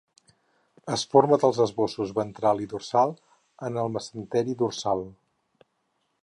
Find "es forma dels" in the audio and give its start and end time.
0.93-1.59